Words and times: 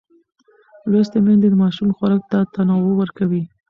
لوستې 0.91 1.19
میندې 1.25 1.47
د 1.51 1.55
ماشوم 1.63 1.89
خوراک 1.97 2.23
ته 2.31 2.37
تنوع 2.53 2.93
ورکوي. 2.99 3.43